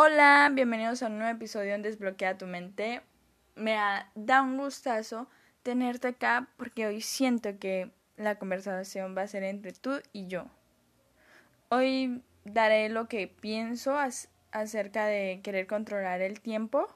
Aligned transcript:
Hola, 0.00 0.48
bienvenidos 0.52 1.02
a 1.02 1.08
un 1.08 1.18
nuevo 1.18 1.34
episodio 1.34 1.74
en 1.74 1.82
Desbloquea 1.82 2.38
tu 2.38 2.46
mente. 2.46 3.02
Me 3.56 3.76
da 4.14 4.42
un 4.42 4.56
gustazo 4.56 5.28
tenerte 5.64 6.06
acá 6.06 6.46
porque 6.56 6.86
hoy 6.86 7.00
siento 7.00 7.58
que 7.58 7.90
la 8.16 8.38
conversación 8.38 9.16
va 9.18 9.22
a 9.22 9.26
ser 9.26 9.42
entre 9.42 9.72
tú 9.72 10.00
y 10.12 10.28
yo. 10.28 10.46
Hoy 11.68 12.22
daré 12.44 12.90
lo 12.90 13.08
que 13.08 13.26
pienso 13.26 13.98
acerca 14.52 15.06
de 15.06 15.40
querer 15.42 15.66
controlar 15.66 16.22
el 16.22 16.40
tiempo. 16.40 16.86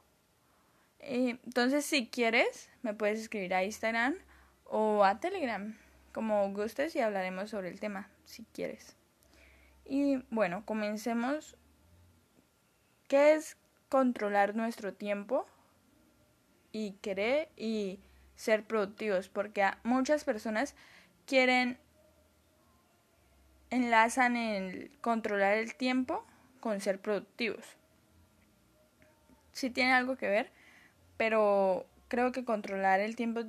Eh, 1.00 1.41
entonces, 1.45 1.84
si 1.84 2.07
quieres, 2.07 2.71
me 2.82 2.95
puedes 2.95 3.19
escribir 3.19 3.53
a 3.53 3.64
Instagram 3.64 4.14
o 4.62 5.03
a 5.03 5.19
Telegram, 5.19 5.77
como 6.12 6.48
gustes, 6.53 6.95
y 6.95 7.00
hablaremos 7.00 7.50
sobre 7.50 7.69
el 7.69 7.80
tema, 7.80 8.09
si 8.27 8.45
quieres. 8.53 8.96
Y 9.84 10.23
bueno, 10.30 10.64
comencemos. 10.64 11.57
¿Qué 13.12 13.34
es 13.34 13.58
controlar 13.90 14.56
nuestro 14.56 14.94
tiempo? 14.94 15.46
Y 16.72 16.93
querer 17.03 17.50
y 17.58 18.00
ser 18.36 18.64
productivos, 18.64 19.29
porque 19.29 19.66
muchas 19.82 20.25
personas 20.25 20.75
quieren 21.26 21.76
enlazan 23.68 24.39
el 24.39 24.90
controlar 25.03 25.58
el 25.58 25.75
tiempo 25.75 26.25
con 26.61 26.80
ser 26.80 27.03
productivos. 27.03 27.76
Sí 29.53 29.68
tiene 29.68 29.92
algo 29.92 30.17
que 30.17 30.31
ver, 30.31 30.50
pero 31.18 31.84
creo 32.08 32.33
que 32.33 32.47
controlar 32.47 33.00
el 33.00 33.14
tiempo 33.14 33.42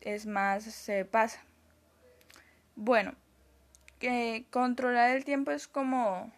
es 0.00 0.26
más 0.26 0.62
se 0.62 1.04
pasa. 1.04 1.42
Bueno, 2.76 3.16
que 3.98 4.46
controlar 4.50 5.16
el 5.16 5.24
tiempo 5.24 5.50
es 5.50 5.66
como 5.66 6.30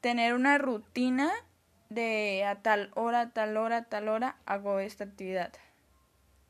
tener 0.00 0.34
una 0.34 0.58
rutina 0.58 1.32
de 1.88 2.44
a 2.44 2.62
tal 2.62 2.90
hora, 2.94 3.20
a 3.20 3.30
tal 3.30 3.56
hora, 3.56 3.78
a 3.78 3.84
tal 3.84 4.08
hora 4.08 4.36
hago 4.46 4.78
esta 4.80 5.04
actividad. 5.04 5.52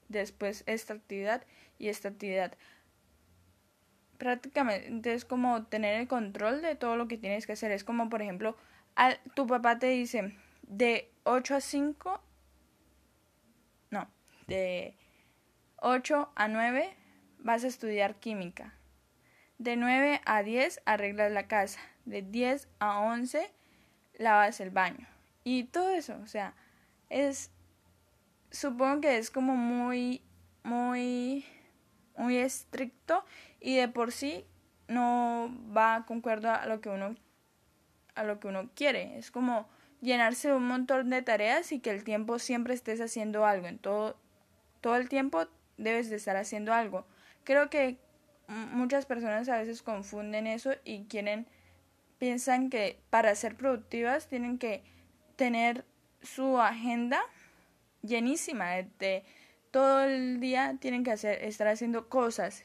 Después 0.08 0.62
esta 0.66 0.94
actividad 0.94 1.44
y 1.78 1.88
esta 1.88 2.08
actividad 2.08 2.56
prácticamente 4.18 5.12
es 5.12 5.24
como 5.24 5.64
tener 5.64 6.00
el 6.00 6.08
control 6.08 6.62
de 6.62 6.74
todo 6.74 6.96
lo 6.96 7.08
que 7.08 7.18
tienes 7.18 7.46
que 7.46 7.52
hacer. 7.52 7.70
Es 7.70 7.84
como, 7.84 8.08
por 8.08 8.22
ejemplo, 8.22 8.56
al, 8.94 9.20
tu 9.34 9.46
papá 9.46 9.78
te 9.78 9.88
dice 9.88 10.34
de 10.62 11.10
8 11.24 11.56
a 11.56 11.60
5, 11.60 12.20
no, 13.90 14.08
de 14.46 14.94
8 15.76 16.32
a 16.34 16.48
9 16.48 16.94
vas 17.38 17.64
a 17.64 17.68
estudiar 17.68 18.16
química. 18.16 18.74
De 19.58 19.76
9 19.76 20.20
a 20.24 20.42
10 20.42 20.82
arreglas 20.84 21.32
la 21.32 21.46
casa. 21.46 21.80
De 22.06 22.22
10 22.22 22.68
a 22.78 23.00
11 23.00 23.50
lavas 24.18 24.60
el 24.60 24.70
baño. 24.70 25.06
Y 25.44 25.64
todo 25.64 25.90
eso, 25.90 26.16
o 26.22 26.26
sea, 26.26 26.54
es, 27.10 27.50
supongo 28.50 29.02
que 29.02 29.18
es 29.18 29.30
como 29.30 29.54
muy, 29.54 30.22
muy, 30.64 31.44
muy 32.16 32.36
estricto 32.38 33.24
y 33.60 33.76
de 33.76 33.88
por 33.88 34.12
sí 34.12 34.46
no 34.88 35.54
va 35.76 36.04
concuerdo 36.06 36.50
a 36.50 36.66
lo 36.66 36.80
que 36.80 36.88
uno 36.88 37.14
a 38.16 38.24
lo 38.24 38.40
que 38.40 38.48
uno 38.48 38.70
quiere. 38.74 39.18
Es 39.18 39.30
como 39.30 39.68
llenarse 40.00 40.52
un 40.52 40.66
montón 40.66 41.10
de 41.10 41.22
tareas 41.22 41.70
y 41.70 41.80
que 41.80 41.90
el 41.90 42.02
tiempo 42.02 42.38
siempre 42.38 42.74
estés 42.74 43.00
haciendo 43.00 43.46
algo. 43.46 43.66
En 43.66 43.78
todo, 43.78 44.16
todo 44.80 44.96
el 44.96 45.08
tiempo 45.08 45.46
debes 45.76 46.10
de 46.10 46.16
estar 46.16 46.36
haciendo 46.36 46.72
algo. 46.72 47.06
Creo 47.44 47.70
que 47.70 47.98
muchas 48.48 49.06
personas 49.06 49.48
a 49.48 49.58
veces 49.58 49.82
confunden 49.82 50.46
eso 50.46 50.72
y 50.84 51.04
quieren, 51.04 51.46
piensan 52.18 52.70
que 52.70 53.00
para 53.10 53.34
ser 53.34 53.56
productivas 53.56 54.28
tienen 54.28 54.58
que 54.58 54.82
tener 55.36 55.84
su 56.22 56.60
agenda 56.60 57.20
llenísima 58.02 58.70
de, 58.70 59.24
todo 59.70 60.04
el 60.04 60.40
día 60.40 60.76
tienen 60.80 61.04
que 61.04 61.12
hacer, 61.12 61.44
estar 61.44 61.68
haciendo 61.68 62.08
cosas 62.08 62.64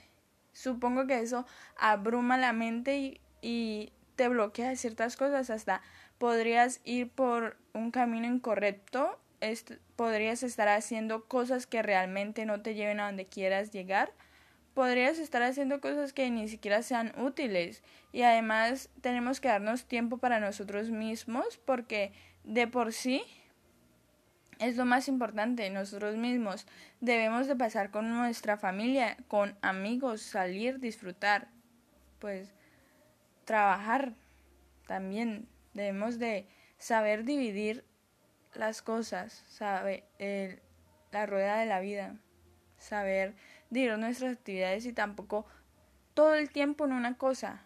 Supongo 0.54 1.08
que 1.08 1.20
eso 1.20 1.46
abruma 1.78 2.38
la 2.38 2.54
mente 2.54 3.20
y, 3.42 3.94
te 4.16 4.28
bloquea 4.28 4.76
ciertas 4.76 5.16
cosas. 5.18 5.50
Hasta 5.50 5.82
podrías 6.18 6.82
ir 6.84 7.10
por 7.10 7.58
un 7.74 7.90
camino 7.90 8.28
incorrecto, 8.28 9.20
podrías 9.96 10.44
estar 10.44 10.68
haciendo 10.68 11.26
cosas 11.26 11.66
que 11.66 11.82
realmente 11.82 12.46
no 12.46 12.62
te 12.62 12.76
lleven 12.76 13.00
a 13.00 13.08
donde 13.08 13.26
quieras 13.26 13.72
llegar. 13.72 14.12
Podrías 14.74 15.20
estar 15.20 15.44
haciendo 15.44 15.82
cosas 15.82 16.14
que 16.14 16.30
ni 16.30 16.48
siquiera 16.48 16.82
sean 16.82 17.14
útiles. 17.20 17.84
Y 18.14 18.22
además 18.24 18.90
tenemos 19.02 19.40
que 19.40 19.50
darnos 19.50 19.86
tiempo 19.86 20.18
para 20.18 20.40
nosotros 20.40 20.90
mismos 20.90 21.60
porque 21.66 22.14
de 22.44 22.68
por 22.68 22.94
sí 22.94 23.24
es 24.60 24.78
lo 24.78 24.86
más 24.86 25.08
importante, 25.08 25.70
nosotros 25.72 26.16
mismos. 26.18 26.68
Debemos 27.00 27.48
de 27.48 27.56
pasar 27.56 27.90
con 27.90 28.10
nuestra 28.10 28.58
familia, 28.58 29.18
con 29.28 29.58
amigos, 29.62 30.22
salir, 30.22 30.80
disfrutar, 30.80 31.48
pues 32.20 32.54
trabajar 33.46 34.14
también. 34.88 35.48
Debemos 35.74 36.20
de 36.20 36.48
saber 36.78 37.24
dividir 37.24 37.84
las 38.54 38.82
cosas, 38.82 39.44
saber 39.50 40.04
la 41.12 41.26
rueda 41.26 41.58
de 41.58 41.66
la 41.66 41.80
vida, 41.80 42.16
saber 42.78 43.34
dividir 43.72 43.98
nuestras 43.98 44.34
actividades 44.34 44.86
y 44.86 44.94
tampoco 44.94 45.48
todo 46.14 46.36
el 46.36 46.52
tiempo 46.52 46.86
en 46.86 46.92
una 46.92 47.18
cosa. 47.18 47.64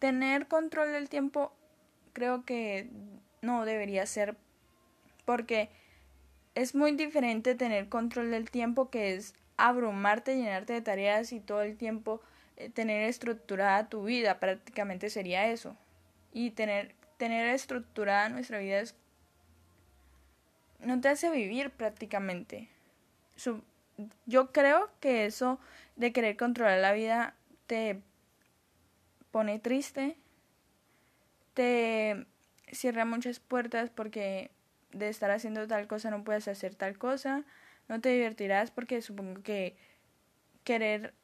tener 0.00 0.48
control 0.48 0.92
del 0.92 1.08
tiempo 1.08 1.52
creo 2.12 2.44
que 2.44 2.90
no 3.42 3.64
debería 3.64 4.04
ser 4.06 4.36
porque 5.24 5.70
es 6.54 6.74
muy 6.74 6.92
diferente 6.92 7.54
tener 7.54 7.88
control 7.88 8.30
del 8.30 8.50
tiempo 8.50 8.90
que 8.90 9.14
es 9.14 9.34
abrumarte, 9.56 10.36
llenarte 10.36 10.72
de 10.72 10.80
tareas 10.80 11.32
y 11.32 11.40
todo 11.40 11.62
el 11.62 11.76
tiempo 11.76 12.20
eh, 12.56 12.70
tener 12.70 13.02
estructurada 13.02 13.88
tu 13.88 14.04
vida, 14.04 14.40
prácticamente 14.40 15.10
sería 15.10 15.50
eso. 15.50 15.76
Y 16.32 16.50
tener, 16.52 16.94
tener 17.18 17.48
estructurada 17.48 18.28
nuestra 18.28 18.58
vida 18.58 18.80
es, 18.80 18.94
no 20.80 21.00
te 21.00 21.08
hace 21.08 21.30
vivir 21.30 21.70
prácticamente. 21.70 22.70
Yo 24.26 24.52
creo 24.52 24.90
que 25.00 25.26
eso 25.26 25.58
de 25.96 26.12
querer 26.12 26.36
controlar 26.36 26.78
la 26.80 26.92
vida 26.92 27.34
te 27.66 28.02
pone 29.30 29.58
triste, 29.58 30.16
te 31.54 32.26
cierra 32.72 33.04
muchas 33.04 33.40
puertas 33.40 33.90
porque 33.90 34.50
de 34.92 35.08
estar 35.08 35.30
haciendo 35.30 35.66
tal 35.66 35.86
cosa 35.86 36.10
no 36.10 36.24
puedes 36.24 36.48
hacer 36.48 36.74
tal 36.74 36.98
cosa, 36.98 37.44
no 37.88 38.00
te 38.00 38.10
divertirás 38.10 38.70
porque 38.70 39.02
supongo 39.02 39.42
que 39.42 39.76
querer 40.64 41.14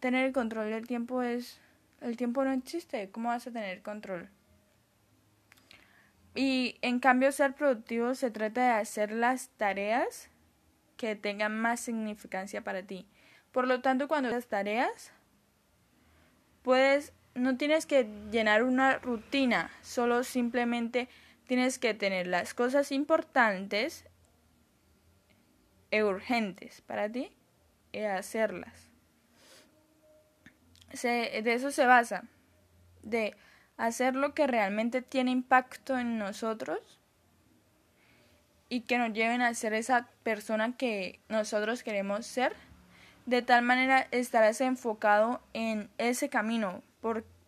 tener 0.00 0.26
el 0.26 0.32
control 0.32 0.70
del 0.70 0.86
tiempo 0.86 1.22
es 1.22 1.60
el 2.00 2.16
tiempo 2.16 2.44
no 2.44 2.52
existe, 2.52 3.10
¿cómo 3.10 3.30
vas 3.30 3.46
a 3.46 3.50
tener 3.50 3.82
control? 3.82 4.28
Y 6.34 6.76
en 6.82 7.00
cambio 7.00 7.32
ser 7.32 7.54
productivo 7.54 8.14
se 8.14 8.30
trata 8.30 8.62
de 8.62 8.80
hacer 8.80 9.10
las 9.10 9.48
tareas 9.56 10.28
que 10.96 11.16
tengan 11.16 11.58
más 11.58 11.80
significancia 11.80 12.62
para 12.62 12.82
ti. 12.82 13.06
Por 13.52 13.66
lo 13.66 13.80
tanto, 13.80 14.08
cuando 14.08 14.30
las 14.30 14.46
tareas 14.46 15.12
puedes 16.62 17.12
no 17.36 17.56
tienes 17.56 17.86
que 17.86 18.08
llenar 18.30 18.62
una 18.62 18.98
rutina, 18.98 19.70
solo 19.82 20.24
simplemente 20.24 21.08
tienes 21.46 21.78
que 21.78 21.94
tener 21.94 22.26
las 22.26 22.54
cosas 22.54 22.90
importantes 22.92 24.04
e 25.90 26.02
urgentes 26.02 26.80
para 26.80 27.10
ti 27.10 27.30
y 27.92 28.00
hacerlas. 28.00 28.90
de 31.02 31.52
eso 31.54 31.70
se 31.70 31.86
basa, 31.86 32.24
de 33.02 33.36
hacer 33.76 34.16
lo 34.16 34.34
que 34.34 34.46
realmente 34.46 35.02
tiene 35.02 35.30
impacto 35.30 35.98
en 35.98 36.18
nosotros 36.18 36.95
y 38.68 38.82
que 38.82 38.98
nos 38.98 39.12
lleven 39.12 39.42
a 39.42 39.54
ser 39.54 39.74
esa 39.74 40.08
persona 40.22 40.76
que 40.76 41.20
nosotros 41.28 41.82
queremos 41.82 42.26
ser. 42.26 42.54
De 43.26 43.42
tal 43.42 43.62
manera 43.62 44.06
estarás 44.10 44.60
enfocado 44.60 45.40
en 45.52 45.90
ese 45.98 46.28
camino, 46.28 46.82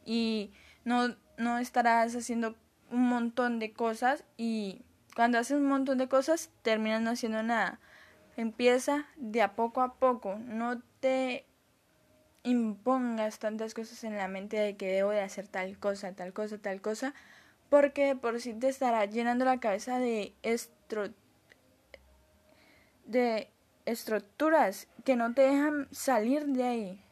y 0.05 0.53
no, 0.85 1.17
no 1.37 1.59
estarás 1.59 2.15
haciendo 2.15 2.56
un 2.91 3.09
montón 3.09 3.59
de 3.59 3.73
cosas 3.73 4.25
y 4.37 4.82
cuando 5.15 5.38
haces 5.38 5.59
un 5.59 5.67
montón 5.67 5.99
de 5.99 6.09
cosas 6.09 6.50
terminas 6.62 7.03
no 7.03 7.11
haciendo 7.11 7.43
nada. 7.43 7.81
Empieza 8.37 9.06
de 9.17 9.43
a 9.43 9.55
poco 9.55 9.82
a 9.82 9.94
poco, 9.94 10.38
no 10.47 10.81
te 11.00 11.44
impongas 12.44 13.38
tantas 13.38 13.75
cosas 13.75 14.05
en 14.05 14.17
la 14.17 14.29
mente 14.29 14.56
de 14.56 14.76
que 14.76 14.87
debo 14.87 15.11
de 15.11 15.20
hacer 15.20 15.49
tal 15.49 15.76
cosa, 15.79 16.12
tal 16.12 16.32
cosa, 16.32 16.59
tal 16.59 16.81
cosa, 16.81 17.15
porque 17.69 18.17
por 18.17 18.41
si 18.41 18.55
te 18.55 18.69
estará 18.69 19.05
llenando 19.05 19.44
la 19.44 19.61
cabeza 19.61 19.99
de 19.99 20.32
estro 20.43 21.09
de 23.05 23.49
estructuras 23.87 24.87
que 25.05 25.17
no 25.17 25.32
te 25.32 25.43
dejan 25.43 25.88
salir 25.91 26.44
de 26.47 26.65
ahí. 26.65 27.05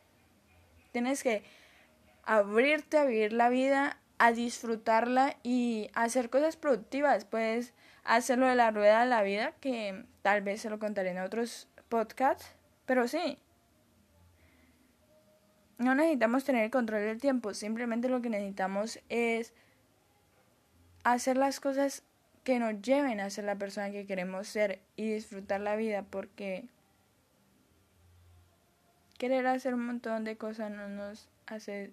Tienes 0.93 1.23
que 1.23 1.43
abrirte 2.25 2.99
a 2.99 3.05
vivir 3.05 3.33
la 3.33 3.49
vida 3.49 3.99
a 4.19 4.33
disfrutarla 4.33 5.37
y 5.43 5.91
hacer 5.95 6.31
cosas 6.31 6.57
productivas. 6.57 7.25
Puedes 7.25 7.75
hacerlo 8.05 8.47
de 8.47 8.55
la 8.55 8.71
rueda 8.71 9.01
de 9.01 9.07
la 9.07 9.23
vida, 9.23 9.53
que 9.61 10.05
tal 10.23 10.43
vez 10.43 10.61
se 10.61 10.71
lo 10.71 10.79
contaré 10.79 11.11
en 11.11 11.19
otros 11.19 11.69
podcasts, 11.89 12.55
pero 12.87 13.09
sí. 13.09 13.39
No 15.79 15.95
necesitamos 15.95 16.45
tener 16.45 16.65
el 16.65 16.71
control 16.71 17.03
del 17.03 17.21
tiempo, 17.21 17.53
simplemente 17.53 18.09
lo 18.09 18.23
que 18.23 18.31
necesitamos 18.31 18.99
es 19.11 19.53
hacer 21.13 21.37
las 21.37 21.61
cosas 21.61 22.03
que 22.43 22.59
nos 22.59 22.83
lleven 22.83 23.21
a 23.21 23.31
ser 23.31 23.45
la 23.45 23.57
persona 23.57 23.91
que 23.93 24.07
queremos 24.07 24.49
ser 24.49 24.81
y 24.97 25.09
disfrutar 25.09 25.61
la 25.61 25.77
vida 25.77 26.03
porque 26.03 26.65
querer 29.17 29.47
hacer 29.47 29.75
un 29.75 29.87
montón 29.87 30.25
de 30.25 30.37
cosas 30.37 30.71
no 30.71 30.89
nos 30.89 31.29
hace 31.47 31.93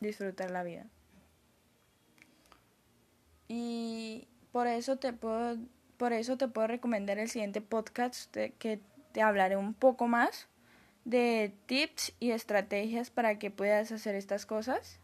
disfrutar 0.00 0.50
la 0.50 0.62
vida. 0.62 0.86
Y 3.48 4.26
por 4.52 4.66
eso 4.66 4.96
te 4.96 5.12
puedo, 5.12 5.58
por 5.98 6.14
eso 6.14 6.38
te 6.38 6.48
puedo 6.48 6.68
recomendar 6.68 7.18
el 7.18 7.28
siguiente 7.28 7.60
podcast 7.60 8.34
que 8.34 8.80
te 9.12 9.20
hablaré 9.20 9.56
un 9.56 9.74
poco 9.74 10.08
más 10.08 10.48
de 11.04 11.52
tips 11.66 12.14
y 12.18 12.30
estrategias 12.30 13.10
para 13.10 13.38
que 13.38 13.50
puedas 13.50 13.92
hacer 13.92 14.14
estas 14.14 14.46
cosas. 14.46 14.99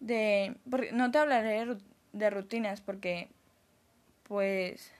De, 0.00 0.56
no 0.92 1.10
te 1.10 1.18
hablaré 1.18 1.78
de 2.12 2.30
rutinas 2.30 2.80
porque 2.80 3.28
pues 4.22 4.92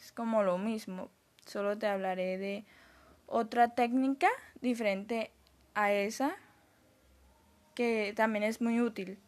es 0.00 0.12
como 0.12 0.42
lo 0.42 0.58
mismo. 0.58 1.10
Solo 1.46 1.78
te 1.78 1.86
hablaré 1.86 2.38
de 2.38 2.64
otra 3.26 3.74
técnica 3.74 4.28
diferente 4.60 5.30
a 5.74 5.92
esa 5.92 6.36
que 7.74 8.12
también 8.16 8.44
es 8.44 8.60
muy 8.60 8.80
útil. 8.80 9.18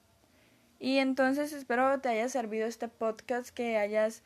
Y 0.78 0.98
entonces 0.98 1.52
espero 1.52 2.00
te 2.00 2.10
haya 2.10 2.28
servido 2.28 2.66
este 2.66 2.88
podcast, 2.88 3.50
que 3.50 3.78
hayas 3.78 4.22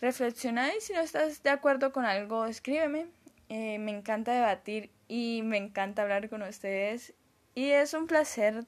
reflexionado 0.00 0.70
y 0.76 0.80
si 0.80 0.92
no 0.92 1.00
estás 1.00 1.42
de 1.42 1.50
acuerdo 1.50 1.92
con 1.92 2.04
algo, 2.04 2.46
escríbeme. 2.46 3.06
Eh, 3.48 3.78
me 3.78 3.92
encanta 3.92 4.32
debatir 4.32 4.90
y 5.08 5.42
me 5.44 5.58
encanta 5.58 6.02
hablar 6.02 6.28
con 6.28 6.42
ustedes. 6.42 7.14
Y 7.54 7.70
es 7.70 7.92
un 7.92 8.06
placer 8.06 8.64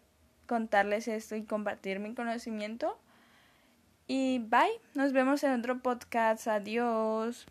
contarles 0.46 1.08
esto 1.08 1.36
y 1.36 1.44
compartir 1.44 2.00
mi 2.00 2.14
conocimiento. 2.14 2.98
Y 4.06 4.40
bye, 4.40 4.80
nos 4.94 5.12
vemos 5.12 5.42
en 5.44 5.58
otro 5.58 5.80
podcast. 5.80 6.46
Adiós. 6.48 7.42